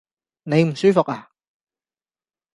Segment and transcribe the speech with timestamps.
[0.41, 1.29] 你唔舒服呀？